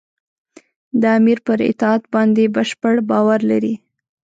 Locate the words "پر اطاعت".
1.45-2.03